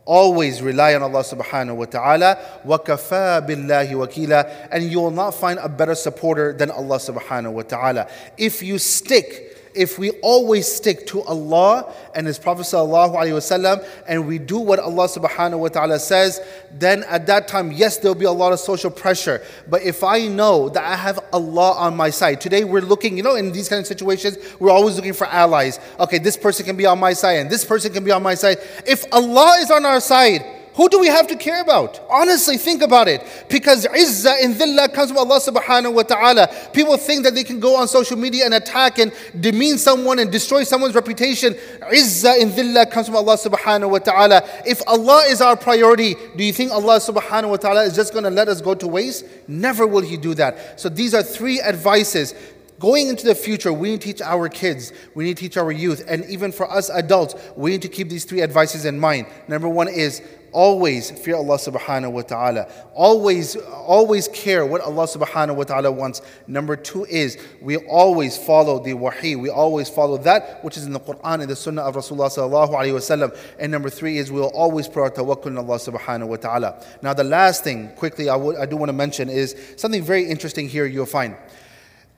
Always 0.06 0.62
rely 0.62 0.94
on 0.94 1.02
Allah 1.02 1.23
subhanahu 1.23 1.76
wa 1.76 1.85
ta'ala. 1.85 2.38
وَكَفَى 2.64 3.47
بِاللَّهِ 3.47 3.90
وَكِيلًا 3.90 4.68
And 4.71 4.85
you 4.85 5.00
will 5.00 5.11
not 5.11 5.33
find 5.33 5.59
a 5.59 5.68
better 5.68 5.94
supporter 5.94 6.54
than 6.54 6.71
Allah 6.71 6.97
subhanahu 6.97 7.52
wa 7.52 7.62
ta'ala. 7.62 8.09
If 8.38 8.62
you 8.62 8.78
stick 8.78 9.58
if 9.79 9.98
we 9.98 10.12
always 10.19 10.67
stick 10.67 11.07
to 11.07 11.21
Allah 11.21 11.93
and 12.13 12.27
His 12.27 12.38
Prophet 12.38 12.63
wasallam, 12.63 13.88
and 14.05 14.27
we 14.27 14.38
do 14.38 14.59
what 14.59 14.77
Allah 14.77 15.07
subhanahu 15.07 15.57
wa 15.57 15.69
ta'ala 15.69 16.00
says, 16.00 16.41
then 16.69 17.03
at 17.03 17.27
that 17.27 17.48
time, 17.48 17.71
yes, 17.71 17.95
there'll 17.98 18.13
be 18.13 18.25
a 18.25 18.31
lot 18.31 18.51
of 18.51 18.59
social 18.59 18.91
pressure. 18.91 19.41
But 19.69 19.83
if 19.83 20.03
I 20.03 20.27
know 20.27 20.67
that 20.67 20.83
I 20.83 20.98
have 20.98 21.19
Allah 21.31 21.75
on 21.77 21.95
my 21.95 22.09
side, 22.09 22.41
today 22.41 22.65
we're 22.65 22.81
looking, 22.81 23.15
you 23.15 23.24
know, 23.24 23.36
in 23.36 23.53
these 23.53 23.69
kind 23.69 23.79
of 23.79 23.88
situations, 23.88 24.38
we're 24.59 24.69
always 24.69 24.98
looking 24.98 25.13
for 25.13 25.27
allies. 25.27 25.79
Okay, 25.98 26.17
this 26.17 26.36
person 26.36 26.65
can 26.65 26.75
be 26.75 26.86
on 26.86 27.00
my 27.00 27.13
side 27.13 27.39
and 27.39 27.50
this 27.50 27.63
person 27.63 27.93
can 27.93 28.03
be 28.03 28.12
on 28.12 28.21
my 28.21 28.36
side. 28.36 28.57
If 28.86 29.05
Allah 29.13 29.59
is 29.62 29.71
on 29.71 29.86
our 29.86 30.01
side, 30.01 30.43
who 30.75 30.88
do 30.89 30.99
we 30.99 31.07
have 31.07 31.27
to 31.27 31.35
care 31.35 31.61
about? 31.61 31.99
Honestly, 32.09 32.57
think 32.57 32.81
about 32.81 33.07
it. 33.07 33.21
Because 33.49 33.85
izzah 33.85 34.43
and 34.43 34.55
dhillah 34.55 34.93
comes 34.93 35.09
from 35.09 35.17
Allah 35.17 35.39
subhanahu 35.39 35.93
wa 35.93 36.03
ta'ala. 36.03 36.49
People 36.73 36.97
think 36.97 37.23
that 37.23 37.35
they 37.35 37.43
can 37.43 37.59
go 37.59 37.75
on 37.75 37.88
social 37.88 38.17
media 38.17 38.45
and 38.45 38.53
attack 38.53 38.99
and 38.99 39.11
demean 39.39 39.77
someone 39.77 40.19
and 40.19 40.31
destroy 40.31 40.63
someone's 40.63 40.95
reputation. 40.95 41.53
Izzah 41.53 42.41
and 42.41 42.51
dhillah 42.51 42.89
comes 42.91 43.07
from 43.07 43.17
Allah 43.17 43.35
subhanahu 43.35 43.89
wa 43.89 43.99
ta'ala. 43.99 44.43
If 44.65 44.81
Allah 44.88 45.23
is 45.27 45.41
our 45.41 45.57
priority, 45.57 46.15
do 46.38 46.43
you 46.43 46.53
think 46.53 46.71
Allah 46.71 46.99
subhanahu 46.99 47.49
wa 47.49 47.57
ta'ala 47.57 47.83
is 47.83 47.95
just 47.95 48.13
going 48.13 48.23
to 48.23 48.29
let 48.29 48.47
us 48.47 48.61
go 48.61 48.75
to 48.75 48.88
waste? 48.88 49.25
Never 49.47 49.85
will 49.85 50.01
He 50.01 50.17
do 50.17 50.33
that. 50.35 50.79
So 50.79 50.88
these 50.88 51.13
are 51.13 51.23
three 51.23 51.61
advices 51.61 52.33
Going 52.79 53.09
into 53.09 53.25
the 53.25 53.36
future, 53.36 53.74
we 53.74 53.91
need 53.91 54.01
to 54.01 54.07
teach 54.07 54.21
our 54.21 54.48
kids, 54.48 54.93
we 55.13 55.25
need 55.25 55.36
to 55.36 55.41
teach 55.41 55.57
our 55.57 55.71
youth, 55.71 56.05
and 56.07 56.24
even 56.25 56.53
for 56.53 56.69
us 56.71 56.89
adults, 56.89 57.36
we 57.57 57.71
need 57.71 57.81
to 57.81 57.89
keep 57.89 58.07
these 58.07 58.24
three 58.24 58.41
advices 58.41 58.86
in 58.86 58.98
mind. 58.98 59.27
Number 59.50 59.67
one 59.67 59.89
is 59.89 60.21
always 60.51 61.12
fear 61.12 61.36
Allah 61.36 61.57
subhanahu 61.57 62.12
wa 62.12 62.21
ta'ala. 62.21 62.71
Always, 62.93 63.57
always 63.57 64.29
care 64.29 64.65
what 64.65 64.81
Allah 64.81 65.05
subhanahu 65.05 65.57
wa 65.57 65.63
ta'ala 65.63 65.91
wants. 65.91 66.21
Number 66.48 66.77
two 66.77 67.05
is 67.05 67.38
we 67.62 67.75
always 67.77 68.38
follow 68.38 68.79
the 68.79 68.93
wahi. 68.93 69.36
We 69.36 69.50
always 69.50 69.89
follow 69.89 70.17
that 70.19 70.63
which 70.63 70.77
is 70.77 70.86
in 70.86 70.93
the 70.93 71.00
Quran 71.00 71.41
and 71.41 71.50
the 71.50 71.57
Sunnah 71.57 71.81
of 71.81 71.95
Rasulullah 71.95 72.29
sallallahu 72.29 72.69
alayhi 72.69 72.93
wasallam. 72.93 73.38
And 73.59 73.71
number 73.71 73.89
three 73.89 74.17
is 74.17 74.31
we'll 74.31 74.45
always 74.48 74.88
put 74.88 75.01
our 75.01 75.12
tawakkul 75.12 75.57
Allah 75.57 75.77
subhanahu 75.77 76.27
wa 76.27 76.38
ta'ala. 76.38 76.83
Now 77.01 77.13
the 77.13 77.24
last 77.25 77.63
thing, 77.63 77.89
quickly, 77.95 78.29
I, 78.29 78.36
would, 78.36 78.55
I 78.55 78.65
do 78.65 78.77
want 78.77 78.89
to 78.89 78.93
mention 78.93 79.29
is 79.29 79.55
something 79.75 80.01
very 80.01 80.29
interesting 80.29 80.69
here 80.69 80.86
you'll 80.86 81.05
find. 81.05 81.36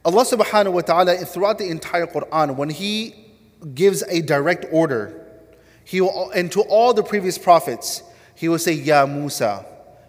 Allah 0.03 0.25
subhanahu 0.25 0.73
wa 0.73 0.81
ta'ala 0.81 1.17
throughout 1.17 1.57
the 1.57 1.67
entire 1.69 2.07
Quran, 2.07 2.55
when 2.55 2.69
He 2.69 3.15
gives 3.75 4.03
a 4.07 4.21
direct 4.21 4.65
order, 4.71 5.25
He 5.83 6.01
will, 6.01 6.31
and 6.31 6.51
to 6.53 6.61
all 6.61 6.93
the 6.93 7.03
previous 7.03 7.37
prophets, 7.37 8.03
he 8.41 8.49
will 8.49 8.57
say, 8.57 8.73
Ya 8.73 9.05
Musa, 9.05 9.63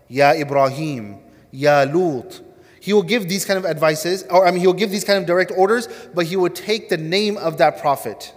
Ya 0.09 0.33
Ibrahim, 0.33 1.19
Ya 1.51 1.83
Lut. 1.83 2.41
He 2.81 2.95
will 2.95 3.03
give 3.03 3.29
these 3.29 3.45
kind 3.45 3.59
of 3.59 3.67
advices, 3.67 4.25
or 4.31 4.47
I 4.47 4.51
mean, 4.51 4.61
he 4.61 4.67
will 4.67 4.73
give 4.73 4.91
these 4.91 5.05
kind 5.05 5.19
of 5.19 5.27
direct 5.27 5.53
orders, 5.55 5.87
but 6.15 6.25
he 6.25 6.37
will 6.37 6.49
take 6.49 6.89
the 6.89 6.97
name 6.97 7.37
of 7.37 7.59
that 7.59 7.79
prophet. 7.79 8.35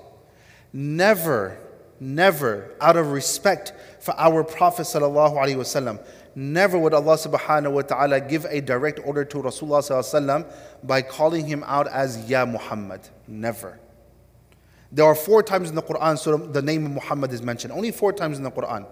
Never, 0.74 1.58
never, 2.02 2.76
out 2.82 2.98
of 2.98 3.12
respect 3.12 3.72
for 4.02 4.14
our 4.18 4.44
Prophet 4.44 4.82
sallallahu 4.82 5.38
alaihi 5.38 5.56
wasallam, 5.56 6.06
never 6.35 6.79
would 6.79 6.95
Allah 6.95 7.17
subhanahu 7.17 7.73
wa 7.73 7.83
ta'ala 7.83 8.21
give 8.21 8.45
a 8.47 8.61
direct 8.61 9.01
order 9.05 9.25
to 9.25 9.39
Rasulullah 9.39 9.81
sallallahu 9.81 10.53
by 10.83 11.03
calling 11.03 11.47
him 11.47 11.65
out 11.67 11.89
as 11.89 12.29
Ya 12.29 12.45
Muhammad. 12.45 13.01
Never. 13.27 13.79
There 14.93 15.05
are 15.05 15.15
four 15.15 15.43
times 15.43 15.69
in 15.69 15.77
the 15.77 15.83
Quran 15.83 16.19
so 16.19 16.37
the 16.37 16.63
name 16.63 16.87
of 16.87 16.93
Muhammad 16.93 17.33
is 17.33 17.43
mentioned. 17.43 17.73
Only 17.73 17.91
four 17.91 18.13
times 18.13 18.39
in 18.39 18.45
the 18.45 18.51
Quran. 18.51 18.87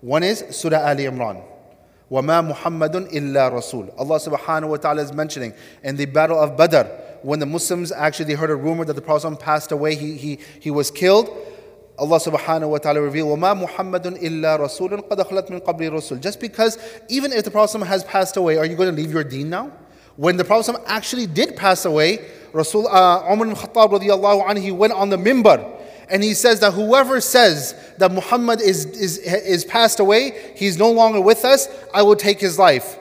One 0.00 0.22
is 0.22 0.44
Surah 0.50 0.86
Ali 0.86 1.04
Imran. 1.04 1.42
وَمَا 2.10 2.54
مُحَمَّدٌ 2.54 3.12
إِلَّا 3.12 3.52
رَسُولٌ 3.52 3.94
Allah 3.98 4.18
subhanahu 4.18 4.70
wa 4.70 4.76
ta'ala 4.76 5.02
is 5.02 5.12
mentioning 5.12 5.52
in 5.82 5.96
the 5.96 6.06
battle 6.06 6.40
of 6.40 6.56
Badr, 6.56 6.88
when 7.22 7.38
the 7.38 7.46
Muslims 7.46 7.92
actually 7.92 8.32
heard 8.34 8.50
a 8.50 8.56
rumor 8.56 8.84
that 8.86 8.94
the 8.94 9.02
Prophet 9.02 9.38
passed 9.38 9.72
away, 9.72 9.94
he, 9.94 10.16
he, 10.16 10.38
he 10.60 10.70
was 10.70 10.90
killed. 10.90 11.28
Allah 11.98 12.18
subhanahu 12.18 12.70
wa 12.70 12.78
ta'ala 12.78 13.00
revealed, 13.00 13.36
وَمَا 13.38 13.66
مُحَمَّدٌ 13.66 14.22
إِلَّا 14.22 14.60
رَسُولٌ 14.60 15.08
قَدْ 15.08 15.18
خَلَتْ 15.28 15.50
مِنْ 15.50 15.60
قَبْلِ 15.60 15.90
رُسُلٌ 15.90 16.20
Just 16.20 16.40
because, 16.40 16.78
even 17.08 17.32
if 17.32 17.44
the 17.44 17.50
Prophet 17.50 17.82
has 17.84 18.04
passed 18.04 18.36
away, 18.36 18.56
are 18.56 18.64
you 18.64 18.76
going 18.76 18.94
to 18.94 18.94
leave 18.94 19.12
your 19.12 19.24
deen 19.24 19.50
now? 19.50 19.72
When 20.14 20.36
the 20.36 20.44
Prophet 20.44 20.76
actually 20.86 21.26
did 21.26 21.56
pass 21.56 21.84
away, 21.84 22.28
Rasul, 22.52 22.86
uh, 22.88 23.32
Umar 23.32 23.46
ibn 23.48 23.56
Khattab 23.56 23.90
radiallahu 23.90 24.46
anhu, 24.46 24.62
he 24.62 24.72
went 24.72 24.92
on 24.92 25.10
the 25.10 25.16
mimbar 25.16 25.78
and 26.10 26.22
he 26.22 26.34
says 26.34 26.60
that 26.60 26.72
whoever 26.72 27.20
says 27.20 27.74
that 27.98 28.10
Muhammad 28.12 28.60
is, 28.60 28.86
is, 28.86 29.18
is 29.18 29.64
passed 29.64 30.00
away, 30.00 30.52
he's 30.56 30.78
no 30.78 30.90
longer 30.90 31.20
with 31.20 31.44
us, 31.44 31.68
I 31.92 32.02
will 32.02 32.16
take 32.16 32.40
his 32.40 32.58
life. 32.58 32.98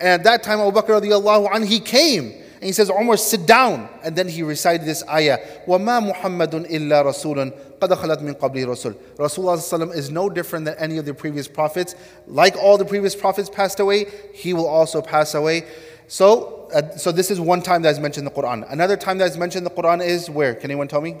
And 0.00 0.08
at 0.08 0.24
that 0.24 0.42
time, 0.42 0.60
Abu 0.60 0.78
Bakr 0.78 1.00
radiallahu 1.00 1.50
anhu, 1.50 1.66
he 1.66 1.80
came 1.80 2.32
and 2.60 2.64
he 2.64 2.72
says, 2.72 2.90
Umar, 2.90 3.16
sit 3.16 3.46
down. 3.46 3.88
And 4.02 4.16
then 4.16 4.26
he 4.26 4.42
recited 4.42 4.84
this 4.84 5.06
ayah, 5.08 5.38
وَمَا 5.66 6.12
مُحَمَّدٌ 6.12 6.68
إِلَّا 6.68 7.04
رَسُولٌ 7.04 7.71
قَدْ 7.82 7.88
خَلَتْ 7.88 8.22
مِنْ 8.22 8.34
قَبْلِهِ 8.34 8.66
رَسُولٌ 8.66 8.94
Rasulullah 9.16 9.94
is 9.94 10.10
no 10.10 10.28
different 10.28 10.64
than 10.64 10.74
any 10.78 10.98
of 10.98 11.04
the 11.04 11.14
previous 11.14 11.46
prophets. 11.48 11.94
Like 12.26 12.56
all 12.56 12.76
the 12.78 12.84
previous 12.84 13.14
prophets 13.14 13.48
passed 13.48 13.80
away, 13.80 14.06
he 14.34 14.52
will 14.54 14.66
also 14.66 15.00
pass 15.00 15.34
away. 15.34 15.64
So, 16.08 16.68
uh, 16.74 16.96
so 16.96 17.12
this 17.12 17.30
is 17.30 17.40
one 17.40 17.62
time 17.62 17.82
that 17.82 17.90
is 17.90 18.00
mentioned 18.00 18.26
in 18.26 18.34
the 18.34 18.40
Quran. 18.40 18.70
Another 18.70 18.96
time 18.96 19.18
that 19.18 19.30
is 19.30 19.36
mentioned 19.36 19.66
in 19.66 19.74
the 19.74 19.82
Quran 19.82 20.04
is 20.04 20.30
where? 20.30 20.54
Can 20.54 20.70
anyone 20.70 20.88
tell 20.88 21.00
me? 21.00 21.16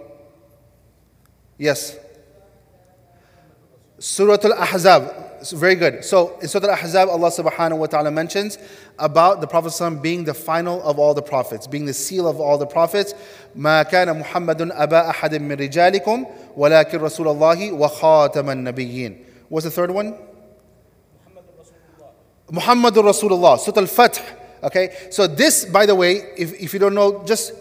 Yes. 1.58 1.96
Surah 3.98 4.36
Al-Ahzab. 5.42 5.58
Very 5.58 5.74
good. 5.74 6.04
So 6.04 6.38
in 6.40 6.48
Surah 6.48 6.68
Al-Ahzab, 6.68 7.08
Allah 7.08 7.30
subhanahu 7.30 7.78
wa 7.78 7.86
ta'ala 7.86 8.10
mentions 8.10 8.58
about 8.98 9.40
the 9.40 9.46
Prophet 9.46 10.02
being 10.02 10.24
the 10.24 10.34
final 10.34 10.82
of 10.82 10.98
all 10.98 11.14
the 11.14 11.22
prophets, 11.22 11.66
being 11.66 11.84
the 11.86 11.94
seal 11.94 12.26
of 12.26 12.40
all 12.40 12.58
the 12.58 12.66
prophets. 12.66 13.14
ما 13.56 13.82
كان 13.82 14.08
محمد 14.20 14.72
أبا 14.72 15.10
أحد 15.10 15.40
من 15.40 15.56
رجالكم 15.56 16.26
ولكن 16.56 16.98
رسول 16.98 17.28
الله 17.28 17.72
وخاتم 17.72 18.50
النبيين. 18.50 19.24
What's 19.48 19.64
the 19.64 19.70
third 19.70 19.90
one? 19.90 20.14
Muhammad 22.50 22.94
Rasulullah. 22.94 23.58
Surah 23.58 23.78
Al-Fath. 23.78 24.20
Okay, 24.62 25.08
so 25.10 25.26
this, 25.26 25.64
by 25.64 25.86
the 25.86 25.94
way, 25.94 26.16
if, 26.36 26.52
if 26.60 26.72
you 26.72 26.80
don't 26.80 26.94
know, 26.94 27.22
just 27.24 27.52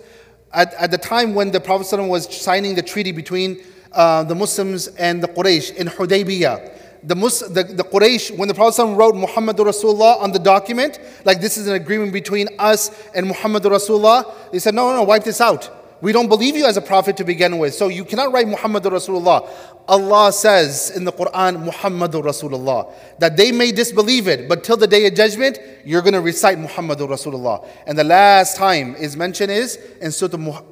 at, 0.51 0.73
at 0.73 0.89
the 0.89 0.97
time 0.97 1.35
when 1.35 1.51
the 1.51 1.59
Prophet 1.59 1.95
was 2.01 2.35
signing 2.35 2.73
the 2.73 2.81
treaty 2.81 3.11
between 3.11 3.61
uh, 3.91 4.23
the 4.23 4.35
Muslims 4.35 4.87
and 4.87 5.21
the 5.21 5.27
Quraysh 5.27 5.75
in 5.75 5.87
Hudaybiyah. 5.87 6.71
the, 7.04 7.16
Mus- 7.16 7.40
the, 7.40 7.64
the 7.64 7.82
Quraysh, 7.82 8.36
when 8.36 8.48
the 8.48 8.54
Prophet 8.54 8.84
wrote 8.84 9.16
Muhammad 9.16 9.56
Rasulullah 9.56 10.20
on 10.20 10.30
the 10.30 10.38
document, 10.38 11.00
like 11.24 11.40
this 11.40 11.56
is 11.56 11.66
an 11.66 11.74
agreement 11.74 12.12
between 12.12 12.48
us 12.58 12.90
and 13.12 13.26
Muhammad 13.26 13.64
Rasulullah, 13.64 14.32
they 14.52 14.60
said, 14.60 14.74
no, 14.74 14.90
no, 14.90 14.96
no, 14.96 15.02
wipe 15.02 15.24
this 15.24 15.40
out. 15.40 15.70
We 16.00 16.10
don't 16.10 16.28
believe 16.28 16.56
you 16.56 16.66
as 16.66 16.76
a 16.76 16.80
prophet 16.80 17.16
to 17.18 17.24
begin 17.24 17.58
with. 17.58 17.74
So 17.74 17.86
you 17.86 18.04
cannot 18.04 18.32
write 18.32 18.48
Muhammad 18.48 18.82
Rasulullah. 18.82 19.48
Allah 19.86 20.32
says 20.32 20.90
in 20.96 21.04
the 21.04 21.12
Quran, 21.12 21.64
Muhammad 21.64 22.12
Rasulullah, 22.12 22.92
that 23.20 23.36
they 23.36 23.52
may 23.52 23.70
disbelieve 23.70 24.26
it, 24.26 24.48
but 24.48 24.64
till 24.64 24.76
the 24.76 24.88
day 24.88 25.06
of 25.06 25.14
judgment, 25.14 25.58
you're 25.84 26.02
going 26.02 26.14
to 26.14 26.20
recite 26.20 26.58
Muhammad 26.58 26.98
Rasulullah. 26.98 27.66
And 27.86 27.96
the 27.96 28.04
last 28.04 28.56
time 28.56 28.96
is 28.96 29.16
mentioned 29.16 29.52
is 29.52 29.76
in 30.00 30.10
Surah 30.10 30.36
Muhammad. 30.36 30.70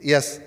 Yes. 0.00 0.40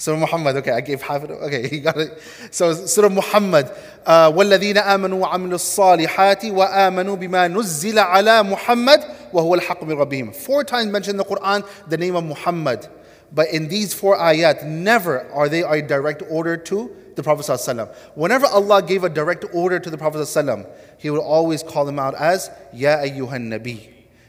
Surah 0.00 0.18
Muhammad, 0.18 0.56
okay, 0.56 0.72
I 0.72 0.82
gave 0.82 1.00
half 1.00 1.24
it. 1.24 1.30
Okay, 1.30 1.68
he 1.68 1.80
got 1.80 1.96
it. 1.96 2.20
So 2.50 2.74
Surah 2.74 3.08
Muhammad, 3.08 3.70
uh, 4.04 4.30
وَالَّذِينَ 4.30 4.76
آمَنُوا 4.76 5.26
وَعَمِلُوا 5.26 5.54
الصَّالِحَاتِ 5.56 6.52
وَآمَنُوا 6.52 7.16
بِمَا 7.16 7.48
نُزِّلَ 7.48 7.98
عَلَى 7.98 8.54
مُحَمَّدٍ 8.54 9.32
وَهُوَ 9.32 9.58
الْحَقُّ 9.58 9.82
مِنْ 9.84 9.96
رَبِّهِمْ 9.96 10.34
Four 10.34 10.64
times 10.64 10.92
mentioned 10.92 11.12
in 11.12 11.16
the 11.16 11.24
Quran 11.24 11.66
the 11.88 11.96
name 11.96 12.14
of 12.14 12.24
Muhammad. 12.24 12.86
But 13.32 13.48
in 13.50 13.68
these 13.68 13.92
four 13.94 14.16
ayat, 14.16 14.64
never 14.64 15.28
are 15.32 15.48
they 15.48 15.62
a 15.62 15.82
direct 15.82 16.22
order 16.30 16.56
to 16.58 16.94
the 17.16 17.22
Prophet 17.22 17.42
ﷺ. 17.42 17.92
Whenever 18.14 18.46
Allah 18.46 18.82
gave 18.82 19.02
a 19.02 19.08
direct 19.08 19.44
order 19.52 19.80
to 19.80 19.90
the 19.90 19.98
Prophet 19.98 20.18
ﷺ, 20.18 20.68
He 20.98 21.10
would 21.10 21.20
always 21.20 21.62
call 21.62 21.88
him 21.88 21.98
out 21.98 22.14
as 22.14 22.50
Ya 22.72 22.98
ayyuhan 22.98 23.48
nabi. 23.48 23.88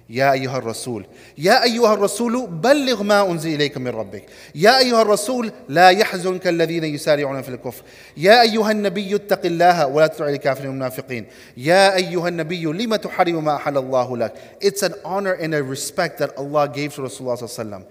يا 0.10 0.32
أيها 0.32 0.58
الرسول 0.58 1.06
يا 1.38 1.64
أيها 1.64 1.94
الرسول 1.94 2.48
بلغ 2.48 3.04
ما 3.04 3.32
أنزل 3.32 3.54
إليك 3.54 3.78
من 3.78 3.88
ربك 3.88 4.24
يا 4.56 4.80
أيها 4.80 5.02
الرسول 5.02 5.52
لا 5.70 5.90
يحزنك 5.90 6.48
الذين 6.48 6.84
يسارعون 6.84 7.42
في 7.42 7.50
الكفر 7.50 7.84
يا 8.18 8.42
أيها 8.42 8.72
النبي 8.72 9.16
اتق 9.16 9.46
الله 9.46 9.88
ولا 9.88 10.08
تطع 10.08 10.30
الكافرين 10.30 10.70
المنافقين 10.70 11.26
يا 11.58 11.96
أيها 11.96 12.28
النبي 12.28 12.64
لما 12.66 12.98
تحرم 12.98 13.46
ما 13.46 13.56
أحل 13.56 13.78
الله 13.78 14.18
لك 14.18 14.34
It's 14.64 14.84
an 14.84 14.94
honor 15.06 15.34
and 15.34 15.54
a 15.56 15.64
respect 15.64 16.20
that 16.20 16.38
Allah 16.38 16.68
gave 16.68 16.96
to 16.96 17.02
Rasulullah 17.02 17.36
صلى 17.36 17.48
الله 17.48 17.76
عليه 17.76 17.76
وسلم 17.78 17.84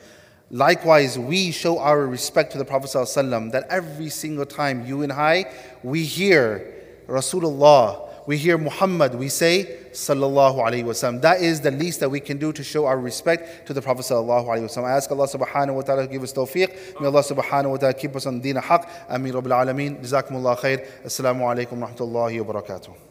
Likewise, 0.50 1.18
we 1.18 1.50
show 1.50 1.80
our 1.80 2.06
respect 2.06 2.52
to 2.52 2.58
the 2.58 2.64
Prophet 2.64 2.88
ﷺ 2.88 3.50
that 3.50 3.66
every 3.68 4.08
single 4.08 4.46
time 4.46 4.86
you 4.86 5.02
and 5.02 5.12
I, 5.12 5.50
we 5.82 6.04
hear 6.04 6.72
Rasulullah, 7.08 8.08
we 8.25 8.37
hear 8.37 8.57
Muhammad, 8.57 9.15
we 9.15 9.29
say 9.29 9.77
sallallahu 9.91 10.57
alaihi 10.57 10.83
wasallam. 10.83 11.21
That 11.21 11.41
is 11.41 11.61
the 11.61 11.71
least 11.71 11.99
that 11.99 12.09
we 12.09 12.19
can 12.19 12.37
do 12.37 12.53
to 12.53 12.63
show 12.63 12.85
our 12.85 12.99
respect 12.99 13.67
to 13.67 13.73
the 13.73 13.81
Prophet 13.81 14.03
sallallahu 14.03 14.47
alaihi 14.47 14.63
wasallam. 14.63 14.85
I 14.85 14.97
ask 14.97 15.11
Allah 15.11 15.27
subhanahu 15.27 15.75
wa 15.75 15.81
ta'ala 15.81 16.07
to 16.07 16.11
give 16.11 16.23
us 16.23 16.33
tawfiq. 16.33 16.99
May 17.01 17.07
Allah 17.07 17.23
subhanahu 17.23 17.71
wa 17.71 17.77
ta'ala 17.77 17.93
keep 17.93 18.15
us 18.15 18.25
on 18.25 18.39
deen 18.39 18.55
haq. 18.57 18.89
Ameen 19.09 19.33
Rabbil 19.33 19.65
Alameen. 19.65 20.01
Jazakumullah 20.01 20.57
khair. 20.57 20.87
Assalamu 21.03 21.41
alaikum 21.41 21.79
wa 21.79 21.87
rahmatullahi 21.87 22.45
wa 22.45 22.53
barakatuh. 22.53 23.10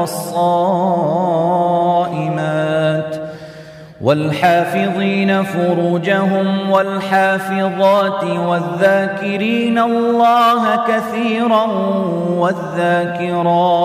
والصائمات 0.00 1.60
والحافظين 4.00 5.42
فروجهم 5.42 6.70
والحافظات 6.70 8.24
والذاكرين 8.24 9.78
الله 9.78 10.76
كثيرا 10.88 11.66
والذاكرات 12.38 13.80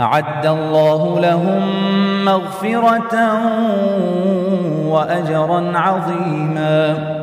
أعد 0.00 0.46
الله 0.46 1.20
لهم 1.20 1.62
مغفرة 2.24 3.40
وأجرا 4.86 5.72
عظيما 5.78 7.19